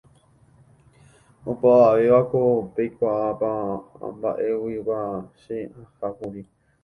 [1.51, 2.41] Opavavévako
[2.75, 3.49] peikuaapa
[4.15, 4.97] mba'éguipa
[5.41, 6.41] che ahákuri